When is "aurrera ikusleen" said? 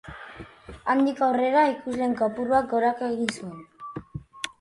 1.25-2.15